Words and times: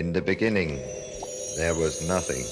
In 0.00 0.14
the 0.14 0.22
beginning, 0.22 0.80
there 1.58 1.74
was 1.74 2.00
nothing. 2.08 2.46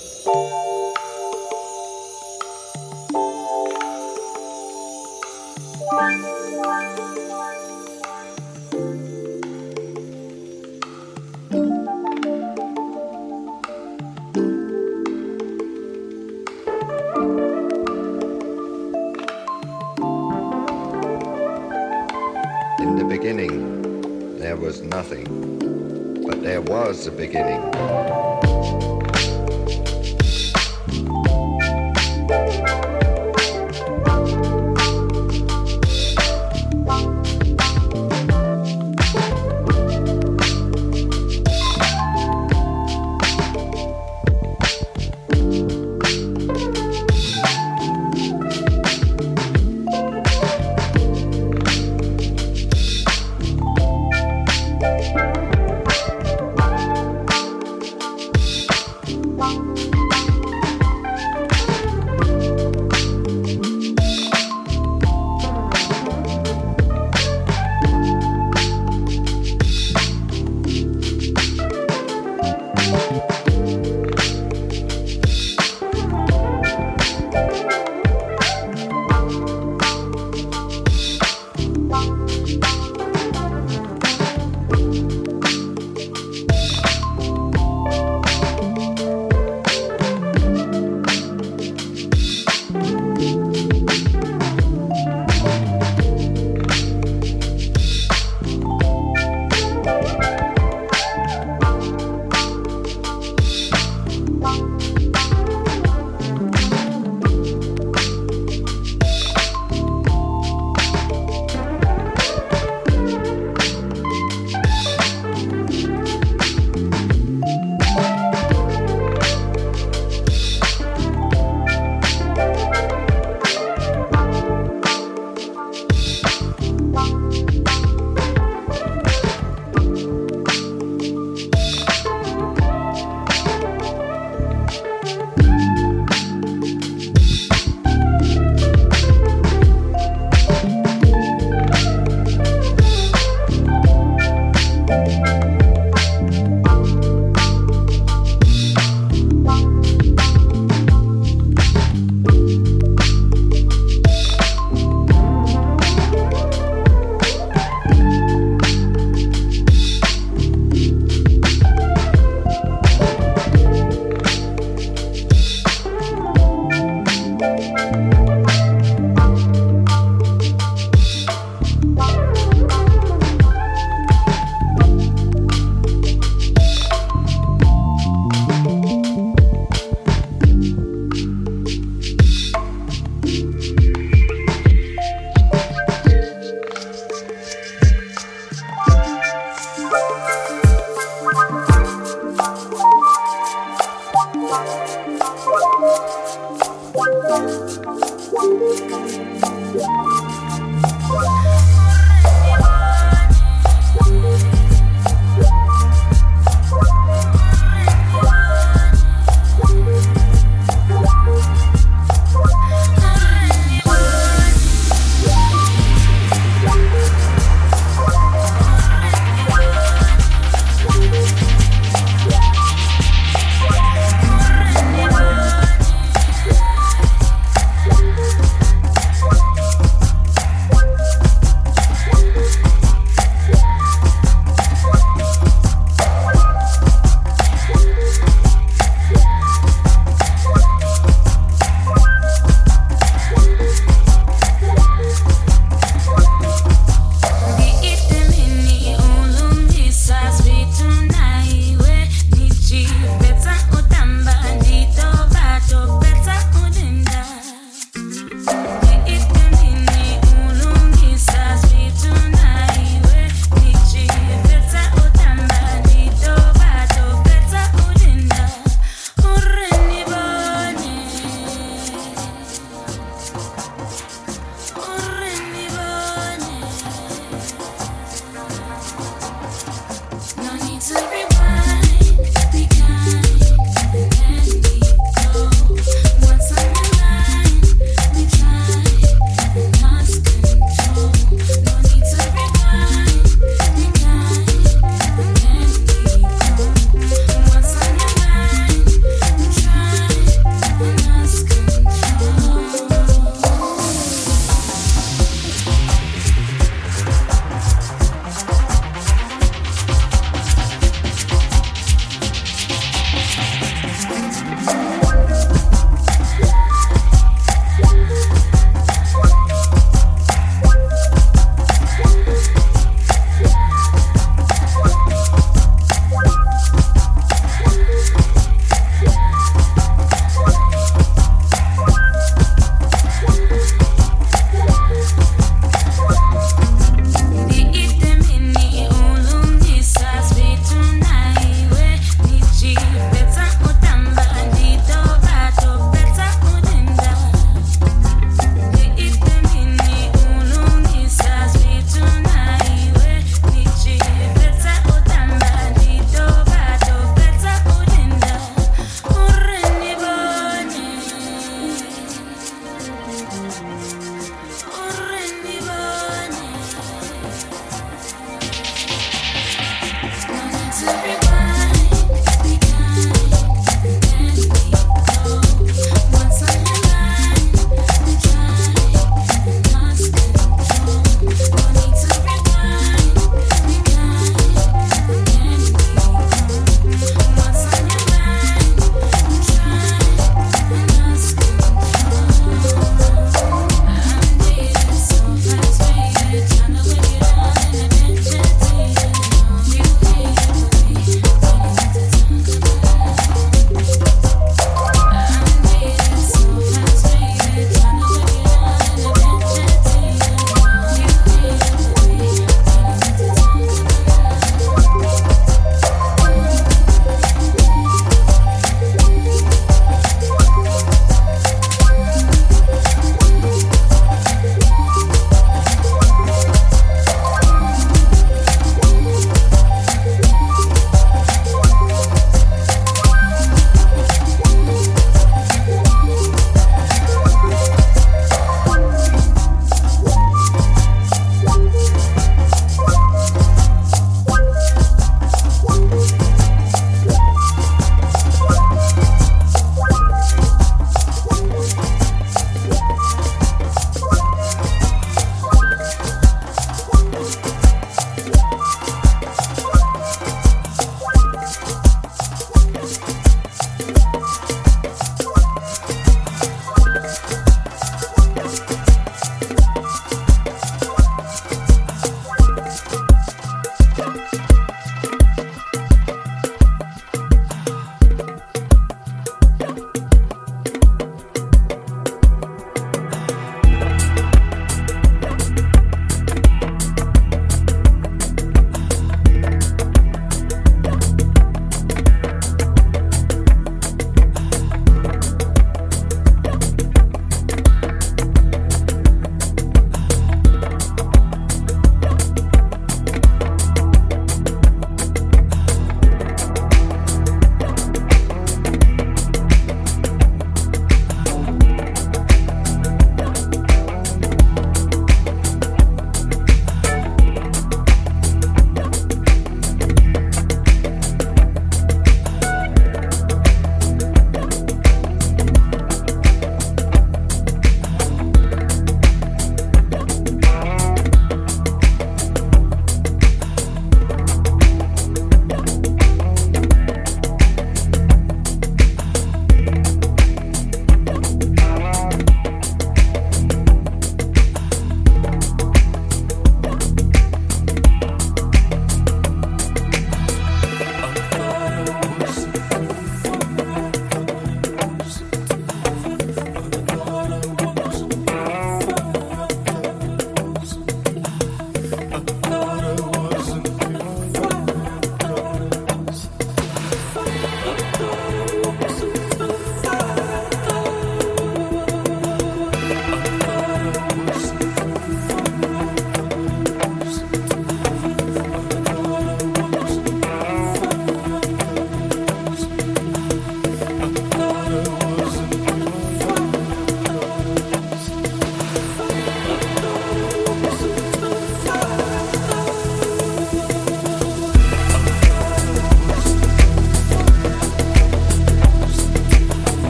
In 22.79 22.97
the 22.99 23.07
beginning, 23.09 24.37
there 24.39 24.57
was 24.57 24.83
nothing. 24.83 25.58
But 26.29 26.43
there 26.43 26.61
was 26.61 27.07
a 27.07 27.11
beginning. 27.11 27.59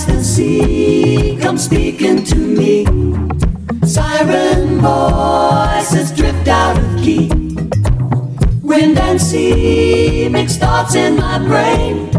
eyes 0.00 0.06
can 0.06 0.24
see 0.24 1.38
come 1.40 1.58
speaking 1.58 2.24
to 2.24 2.36
me. 2.36 2.84
Siren 3.86 4.80
voices 4.80 6.12
drift 6.12 6.48
out 6.48 6.78
of 6.78 7.02
key. 7.02 7.28
Wind 8.62 8.98
and 8.98 9.20
sea 9.20 10.28
mix 10.30 10.56
thoughts 10.56 10.94
in 10.94 11.16
my 11.16 11.38
brain. 11.38 12.10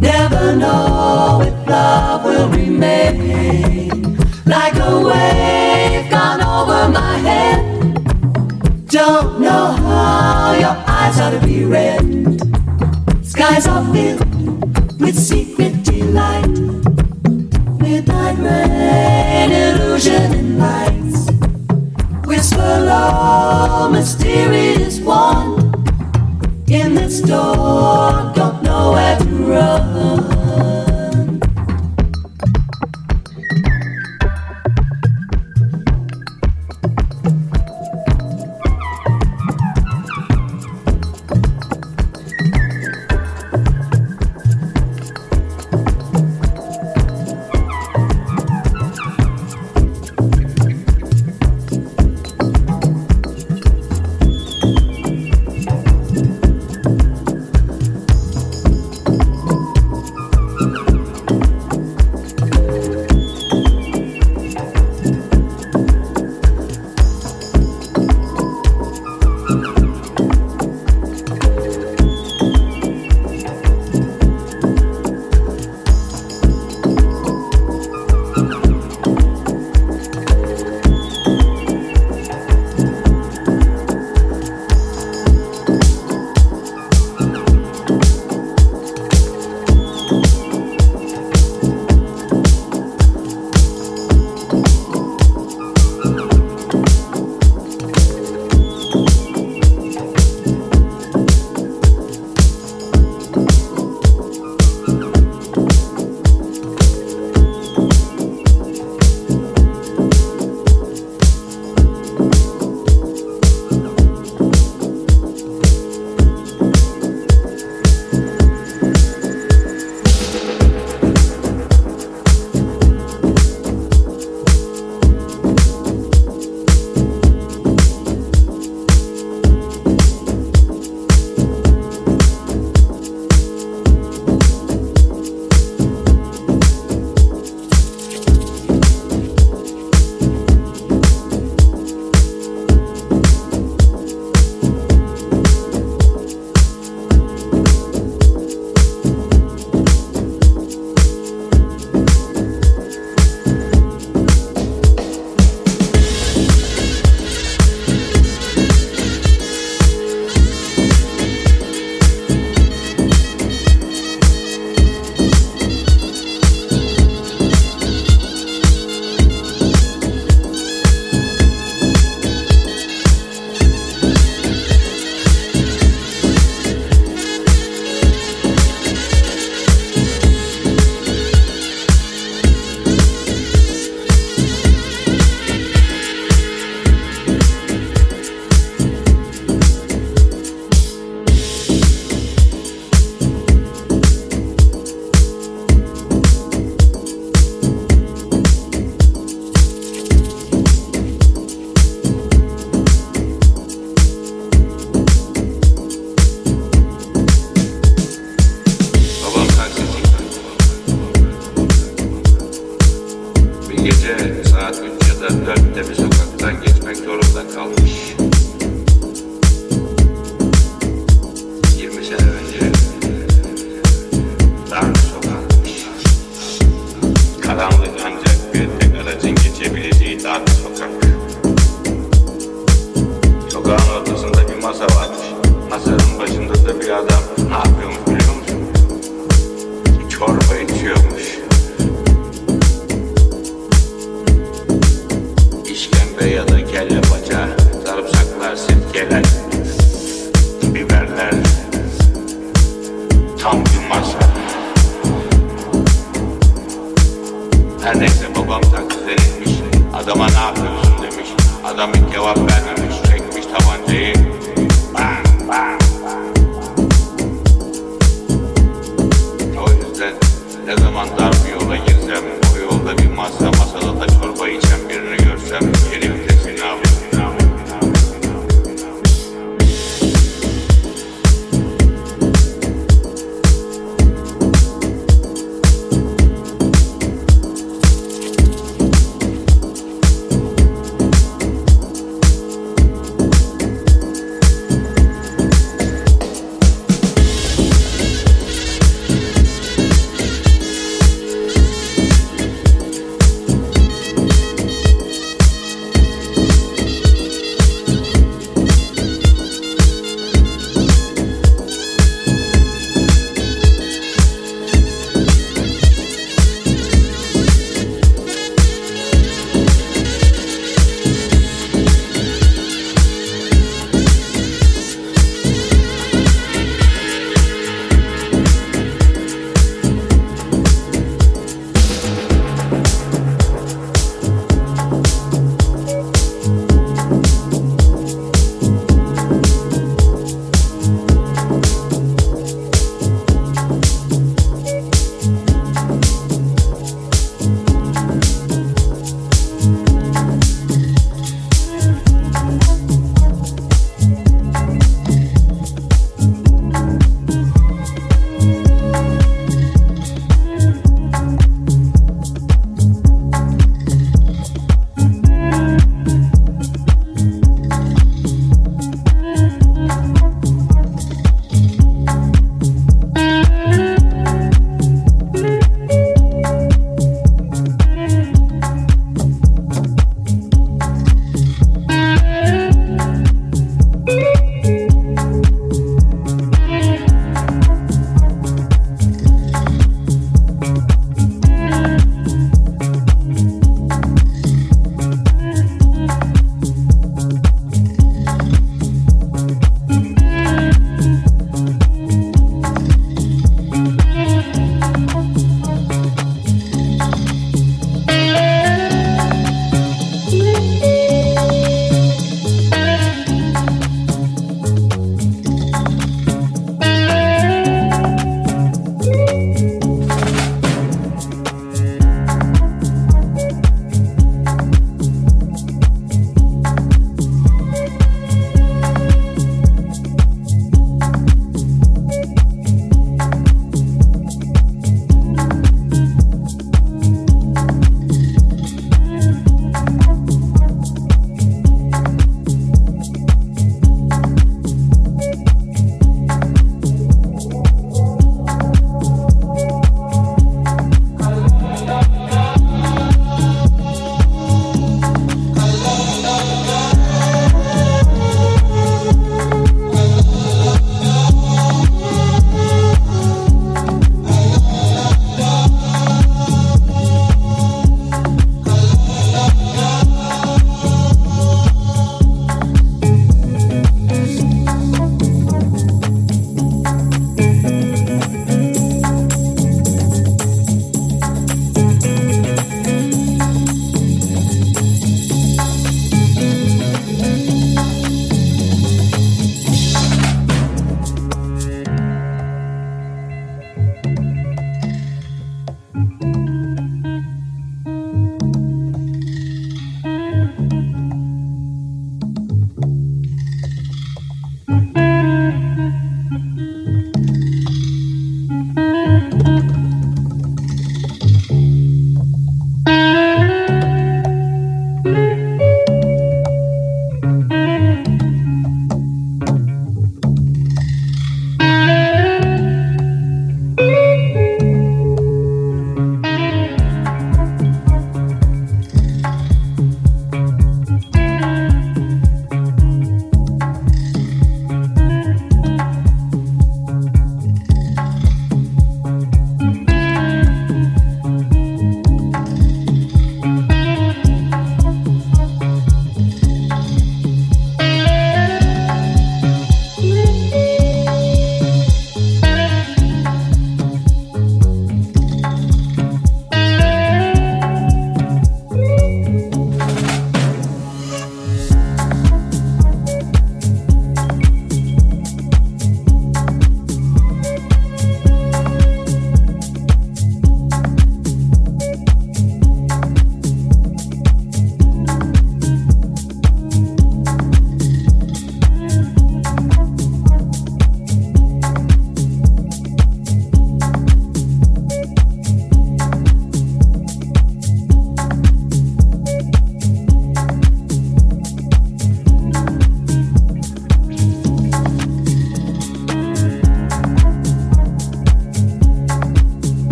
Never 0.00 0.56
know 0.56 1.42
if 1.42 1.68
love 1.68 2.24
will 2.24 2.48
remain. 2.48 4.16
Like 4.46 4.74
a 4.76 5.00
wave 5.00 6.10
gone 6.10 6.42
over 6.42 6.88
my 6.92 7.18
head. 7.18 7.60
Don't 8.86 9.40
know 9.40 9.66
how 9.72 10.54
your 10.54 10.76
eyes 10.88 11.20
are 11.20 11.30
to 11.30 11.46
be 11.46 11.64
read. 11.64 12.40
Skies 13.24 13.66
are 13.66 13.84
filled 13.92 14.29
light, 16.30 16.56
midnight 17.80 18.38
rain, 18.38 19.50
illusion 19.50 20.32
and 20.40 20.58
lights. 20.58 21.20
Whisper 22.26 22.74
low, 22.90 23.88
mysterious 23.90 25.00
one. 25.00 25.48
In 26.68 26.94
the 26.94 27.08
door, 27.26 28.32
don't 28.34 28.62
know 28.62 28.92
where 28.92 29.18
to 29.18 29.28
run. 29.52 30.09